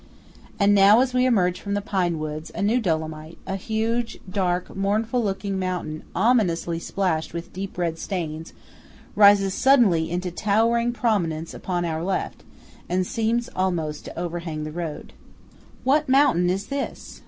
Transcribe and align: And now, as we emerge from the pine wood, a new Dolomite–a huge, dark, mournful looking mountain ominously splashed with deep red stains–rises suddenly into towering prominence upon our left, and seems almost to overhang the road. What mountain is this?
And 0.59 0.73
now, 0.73 1.01
as 1.01 1.13
we 1.13 1.27
emerge 1.27 1.61
from 1.61 1.75
the 1.75 1.79
pine 1.79 2.17
wood, 2.17 2.49
a 2.55 2.63
new 2.63 2.81
Dolomite–a 2.81 3.55
huge, 3.55 4.17
dark, 4.27 4.75
mournful 4.75 5.23
looking 5.23 5.59
mountain 5.59 6.01
ominously 6.15 6.79
splashed 6.79 7.35
with 7.35 7.53
deep 7.53 7.77
red 7.77 7.99
stains–rises 7.99 9.53
suddenly 9.53 10.09
into 10.09 10.31
towering 10.31 10.91
prominence 10.91 11.53
upon 11.53 11.85
our 11.85 12.03
left, 12.03 12.43
and 12.89 13.05
seems 13.05 13.47
almost 13.55 14.03
to 14.05 14.19
overhang 14.19 14.63
the 14.63 14.71
road. 14.71 15.13
What 15.83 16.09
mountain 16.09 16.49
is 16.49 16.65
this? 16.65 17.19